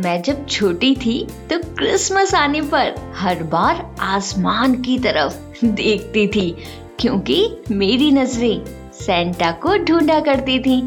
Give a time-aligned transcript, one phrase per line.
[0.00, 1.18] मैं जब छोटी थी
[1.50, 6.50] तो क्रिसमस आने पर हर बार आसमान की तरफ़ देखती थी,
[7.00, 10.80] क्योंकि मेरी नज़रें सेंटा को ढूंढा करती थी।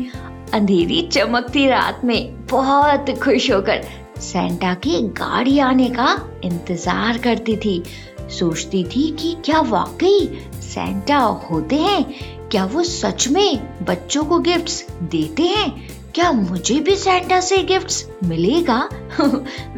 [0.54, 3.84] अंधेरी चमकती रात में बहुत खुश होकर
[4.21, 6.10] सेंटा की गाड़ी आने का
[6.44, 7.82] इंतज़ार करती थी।
[8.30, 10.20] सोचती थी कि क्या वाकई
[10.62, 12.04] सेंटा होते हैं?
[12.51, 15.70] क्या वो सच में बच्चों को गिफ्ट्स देते हैं?
[16.15, 18.78] क्या मुझे भी सेंटा से गिफ्ट्स मिलेगा?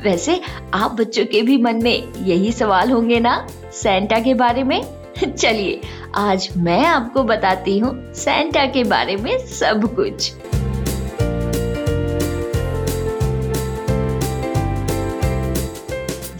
[0.03, 0.41] वैसे,
[0.73, 4.81] आप बच्चों के भी मन में यही सवाल होंगे ना सेंटा के बारे में?
[5.37, 5.81] चलिए,
[6.15, 10.31] आज मैं आपको बताती हूँ सेंटा के बारे में सब कुछ।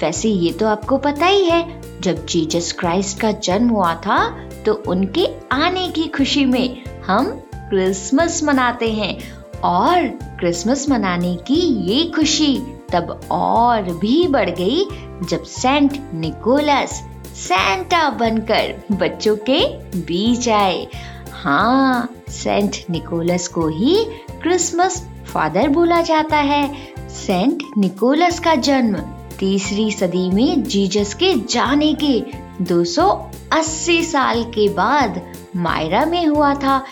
[0.03, 4.19] वैसे ये तो आपको पता ही है, जब जीसस क्राइस्ट का जन्म हुआ था
[4.65, 10.07] तो उनके आने की खुशी में हम क्रिसमस मनाते हैं। और
[10.39, 11.59] क्रिसमस मनाने की
[11.91, 12.57] ये खुशी
[12.91, 14.85] तब और भी बढ़ गई
[15.29, 17.03] जब सेंट निकोलस
[17.35, 19.59] सेंटा बनकर बच्चों के
[20.01, 20.87] बीच आए।
[21.31, 23.95] हाँ सेंट निकोलस को ही
[24.41, 26.69] क्रिसमस फादर बोला जाता है।
[27.09, 28.95] सेंट निकोलस का जन्म
[29.39, 32.19] तीसरी सदी में जीजस के जाने के
[32.63, 35.21] 280 साल के बाद
[35.55, 36.83] मायरा में हुआ था।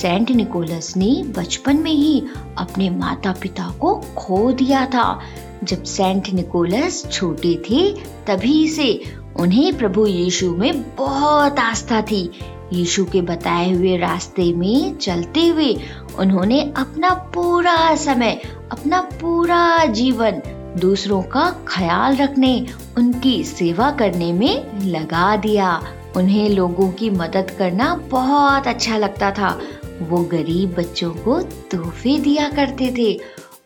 [0.00, 2.22] सेंट निकोलस ने बचपन में ही
[2.58, 5.20] अपने माता पिता को खो दिया था।
[5.64, 7.92] जब सेंट निकोलस छोटे थे,
[8.26, 9.00] तभी से
[9.36, 12.30] उन्हें प्रभु यीशु में बहुत आस्था थी।
[12.72, 15.76] यीशु के बताए हुए रास्ते में चलते हुए
[16.18, 18.40] उन्होंने अपना पूरा समय,
[18.72, 20.42] अपना पूरा जीवन
[20.80, 22.66] दूसरों का ख्याल रखने,
[22.98, 25.82] उनकी सेवा करने में लगा दिया।
[26.16, 29.58] उन्हें लोगों की मदद करना बहुत अच्छा लगता था।
[30.00, 31.40] वो गरीब बच्चों को
[31.70, 33.12] तोहफे दिया करते थे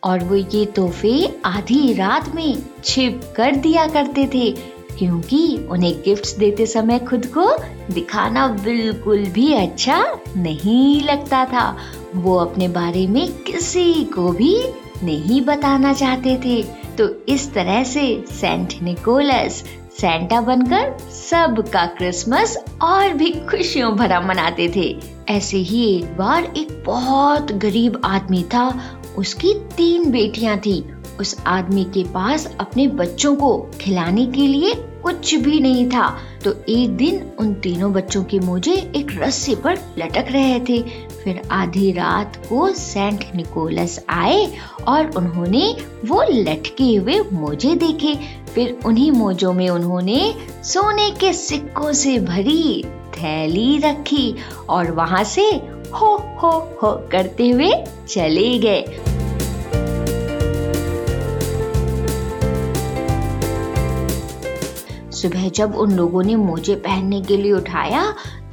[0.03, 4.49] और वो ये तोहफे आधी रात में छिप कर दिया करते थे,
[4.97, 7.47] क्योंकि उन्हें गिफ्ट्स देते समय खुद को
[7.93, 10.01] दिखाना बिल्कुल भी अच्छा
[10.37, 11.75] नहीं लगता था।
[12.15, 14.55] वो अपने बारे में किसी को भी
[15.03, 16.61] नहीं बताना चाहते थे।
[16.97, 19.63] तो इस तरह से सेंट निकोलस
[20.01, 24.99] सेंटा बनकर सबका क्रिसमस और भी खुशियों भरा मनाते थे।
[25.29, 28.79] ऐसे ही एक बार एक बहुत गरीब आदमी था।
[29.17, 30.85] उसकी तीन बेटियाँ थी।
[31.19, 36.53] उस आदमी के पास अपने बच्चों को खिलाने के लिए कुछ भी नहीं था। तो
[36.69, 41.91] एक दिन उन तीनों बच्चों के मोजे एक रस्से पर लटक रहे थे। फिर आधी
[41.91, 44.45] रात को सेंट निकोलस आए
[44.87, 45.63] और उन्होंने
[46.05, 48.13] वो लटके हुए मोजे देखे।
[48.53, 50.33] फिर उन्हीं मोजों में उन्होंने
[50.63, 52.83] सोने के सिक्कों से भरी
[53.13, 54.35] थैली रखी
[54.69, 55.49] और वहाँ से
[55.93, 56.51] हो हो
[56.83, 57.71] हो करते हुए
[58.09, 58.81] चले गए।
[65.17, 68.03] सुबह जब उन लोगों ने मोजे पहनने के लिए उठाया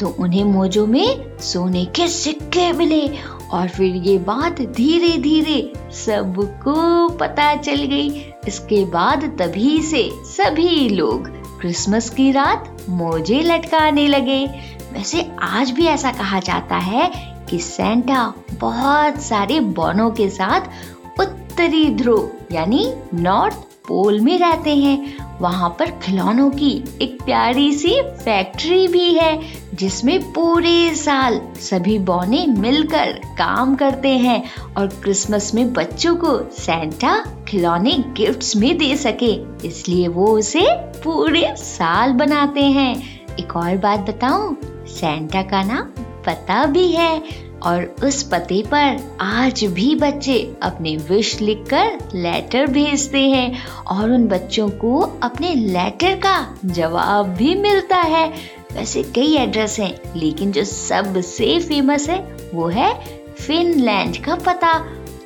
[0.01, 3.07] तो उन्हें मोजों में सोने के सिक्के मिले
[3.53, 8.09] और फिर ये बात धीरे धीरे सबको पता चल गई।
[8.49, 11.29] इसके बाद तभी से सभी लोग
[11.61, 14.45] क्रिसमस की रात मोजे लटकाने लगे।
[14.93, 17.11] वैसे आज भी ऐसा कहा जाता है
[17.51, 23.57] कि सेंटा बहुत सारे बॉनों के साथ उत्तरी ध्रुव, यानी नॉर्थ
[23.89, 26.73] पोल में रहते हैं। वहाँ पर खिलौनों की
[27.03, 29.41] एक प्यारी सी फैक्ट्री भी है,
[29.75, 34.43] जिसमें पूरे साल सभी बौने मिलकर काम करते हैं
[34.77, 37.17] और क्रिसमस में बच्चों को सेंटा
[37.49, 39.33] खिलौने गिफ्ट्स में दे सके।
[39.67, 40.67] इसलिए वो उसे
[41.05, 42.95] पूरे साल बनाते हैं।
[43.37, 44.57] एक और बात बताऊँ
[44.89, 45.87] सेंटा का नाम
[46.27, 47.23] पता भी है।
[47.65, 54.27] और उस पते पर आज भी बच्चे अपने विश लिखकर लेटर भेजते हैं और उन
[54.29, 58.27] बच्चों को अपने लेटर का जवाब भी मिलता है।
[58.73, 62.19] वैसे कई एड्रेस हैं, लेकिन जो सबसे फ़ेमस है,
[62.55, 62.93] वो है
[63.39, 64.73] फिनलैंड का पता।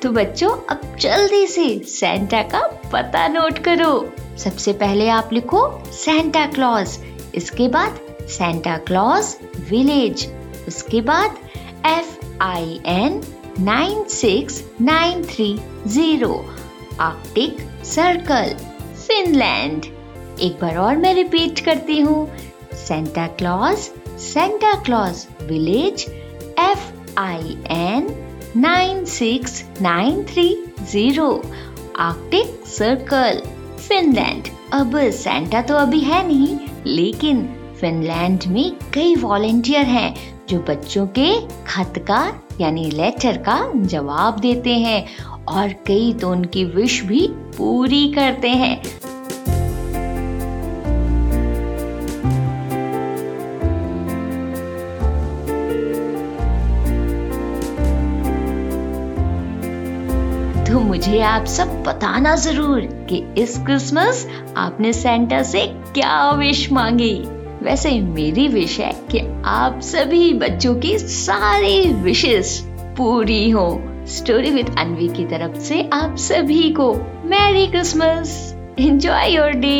[0.01, 2.61] तो बच्चों, अब जल्दी से सेंटा का
[2.93, 3.93] पता नोट करो।
[4.37, 5.61] सबसे पहले आप लिखो
[5.93, 6.97] सेंटा क्लॉज
[7.35, 7.99] इसके बाद
[8.29, 9.35] सेंटा क्लॉज
[9.69, 10.27] विलेज
[10.67, 11.37] उसके बाद
[11.85, 13.21] F I N
[13.59, 15.47] nine six nine three
[15.87, 16.33] zero
[17.01, 18.53] Arctic Circle
[19.07, 19.85] Finland
[20.41, 22.27] एक बार और मैं रिपीट करती हूँ.
[22.87, 23.77] Santa Claus
[24.19, 26.05] Santa Claus village
[26.59, 28.07] F I N
[28.57, 30.47] nine six nine three
[30.91, 31.29] zero
[31.99, 33.41] Arctic Circle
[33.87, 37.47] Finland अब Santa तो अभी है नहीं, लेकिन
[37.79, 41.29] फिनलैंड में कई वॉलेंटियर हैं। जो बच्चों के
[41.65, 42.21] खत का,
[42.61, 45.05] यानी लेटर का जवाब देते हैं
[45.47, 48.81] और कई तो उनकी विश भी पूरी करते हैं।
[60.65, 67.17] तो मुझे आप सब बताना ज़रूर कि इस क्रिसमस आपने सेंटा से क्या विश मांगी।
[67.63, 72.59] वैसे मेरी विश है कि आप सभी बच्चों की सारी विशेष
[72.97, 73.67] पूरी हो।
[74.07, 76.93] स्टोरी विद अनवी की तरफ़ से आप सभी को
[77.25, 79.77] merry Christmas enjoy your day